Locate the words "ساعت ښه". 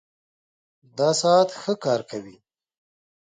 1.21-1.73